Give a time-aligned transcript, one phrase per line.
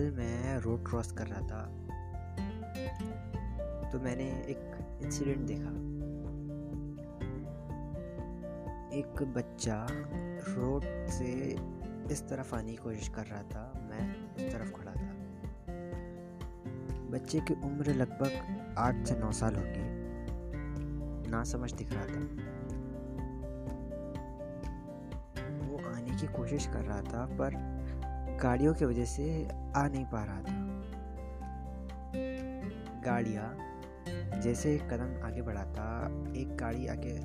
[0.00, 1.62] कल मैं road cross कर रहा था
[3.90, 5.72] तो मैंने एक इंसिडेंट देखा।
[8.98, 9.86] एक बच्चा
[10.48, 11.32] रोड से
[12.12, 14.06] इस तरफ़ आने की कोशिश कर रहा था, मैं
[14.36, 15.10] उस तरफ़ खड़ा था।
[17.10, 22.20] बच्चे की उम्र लगभग आठ से नौ साल होगी, ना समझ दिख रहा था।
[25.60, 27.79] वो आने की कोशिश कर रहा था, पर
[28.42, 30.54] गाड़ियों की वजह से आ नहीं पा रहा था।
[33.04, 33.56] गाड़ियाँ,
[34.40, 37.18] जैसे कदम आगे बढ़ाता, एक गाड़ी आगे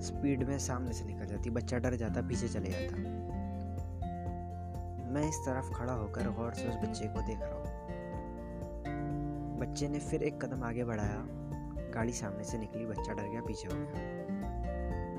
[0.00, 2.96] स्पीड में सामने से निकल जाती, बच्चा डर जाता, पीछे चले जाता।
[5.10, 7.64] मैं इस तरफ़ खड़ा होकर गौर से उस बच्चे को देख रहा हूँ।
[9.58, 11.24] बच्चे ने फिर एक कदम आगे बढ़ाया,
[11.94, 14.14] गाड़ी सामने से निकली, बच्चा डर गया, पीछे हो गया।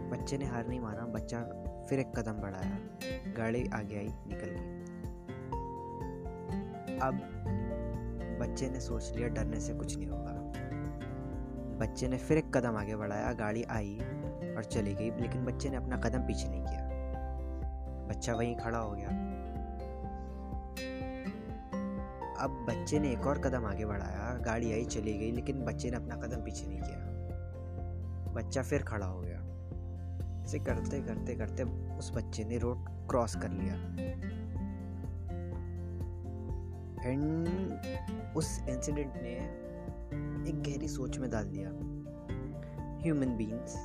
[0.09, 1.39] बच्चे ने हार नहीं माना, बच्चा
[1.89, 2.79] फिर एक कदम बढ़ाया।
[3.37, 4.75] गाड़ी आगे आई, निकल गई।
[6.99, 7.15] अब
[8.41, 10.31] बच्चे ने सोच लिया, डरने से कुछ नहीं होगा।
[11.79, 13.99] बच्चे ने फिर एक कदम आगे बढ़ाया, गाड़ी आई
[14.57, 16.85] और चली गई, लेकिन बच्चे ने अपना कदम पीछे नहीं किया।
[18.07, 19.07] बच्चा वहीं खड़ा हो गया।
[22.39, 25.97] अब बच्चे ने एक और कदम आगे बढ़ाया, गाड़ी आई, चली गई, लेकिन बच्चे ने
[25.97, 27.05] अपना कदम पीछे नहीं किया।
[28.33, 29.54] बच्चा फिर खड़ा हो गया।
[30.45, 31.63] इसे करते करते करते
[31.97, 33.75] उस बच्चे ने रोड क्रॉस कर लिया।
[37.09, 37.47] एंड
[38.37, 39.65] उस इंसिडेंट ने
[40.49, 41.69] एक गहरी सोच में डाल दिया।
[43.03, 43.75] ह्यूमन बींग्स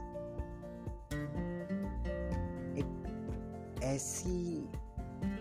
[2.79, 4.69] एक ऐसी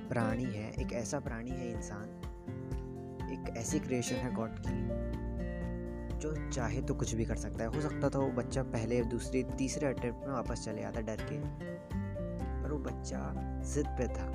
[0.10, 2.10] प्राणी है, एक ऐसा प्राणी है इंसान,
[3.32, 5.29] एक ऐसी क्रिएशन है गॉड की।
[6.20, 9.44] जो चाहे तो कुछ भी कर सकता है। हो सकता था वो बच्चा पहले दूसरे,
[9.44, 11.38] तीसरे अटेम्प्ट में वापस चले आता डर के।
[12.64, 13.34] पर वो बच्चा
[13.74, 14.26] जिद पे था।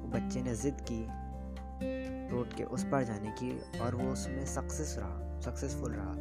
[0.00, 1.24] वो बच्चे ने जिद की
[2.28, 6.12] रोड के उस पार जाने की और वो उसमें सक्सेस रहा सक्सेसफुल रहा।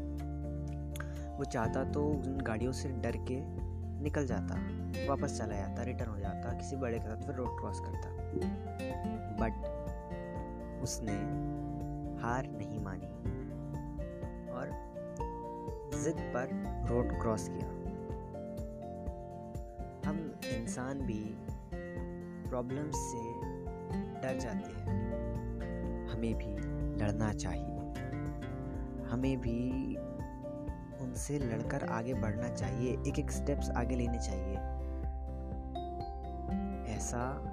[1.38, 3.64] वो चाहता तो उन गाड़ियों से डर के
[4.04, 4.56] निकल जाता,
[5.10, 8.10] वापस चला जाता रिटर्न हो जाता, किसी बड़े के साथ फिर रोड क्रॉस करता।
[9.40, 9.54] बट
[10.84, 11.14] उसने
[12.22, 13.10] हार नहीं मानी।
[16.04, 16.50] जिद पर
[16.90, 17.68] रोड क्रॉस किया।
[20.10, 21.38] हम इंसान भी
[22.50, 23.42] प्रॉब्लम्स से
[24.22, 25.14] डर जाते हैं।
[26.08, 26.58] हमें भी
[27.04, 27.80] लड़ना चाहिए।
[29.06, 29.96] हमें भी
[31.04, 34.58] उनसे लड़कर आगे बढ़ना चाहिए एक एक स्टेप्स आगे लेने चाहिए।
[36.96, 37.50] ऐसा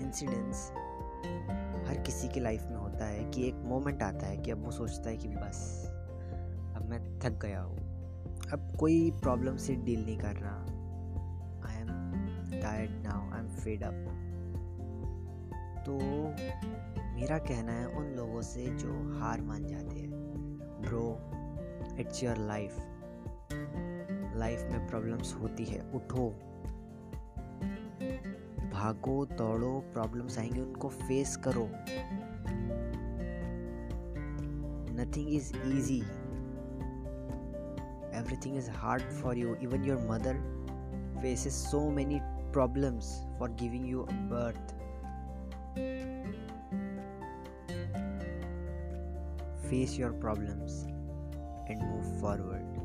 [0.00, 0.70] इंसिडेंस
[1.88, 4.70] हर किसी की लाइफ में होता है कि एक मोमेंट आता है कि अब वो
[4.70, 5.92] सोचता है कि बस।
[6.86, 7.76] मैं थक गया हूँ।
[8.52, 10.58] अब कोई प्रॉब्लम से डील नहीं कर रहा
[11.66, 11.88] I am
[12.60, 13.94] tired now I am fed up
[15.86, 15.98] तो
[17.14, 20.10] मेरा कहना है उन लोगों से जो हार मान जाते हैं।
[20.82, 21.06] Bro
[22.00, 22.76] it's your life
[24.36, 26.28] life में प्रॉब्लम्स होती है, उठो।
[28.72, 31.68] भागो, दौड़ो प्रॉब्लम्स आएँगे, उनको फेस करो।
[34.98, 36.02] Nothing is easy
[38.26, 39.56] everything is hard for you.
[39.60, 40.36] Even your mother
[41.22, 42.20] faces so many
[42.50, 44.74] problems for giving you a birth.
[49.70, 50.88] Face your problems
[51.68, 52.75] and move forward.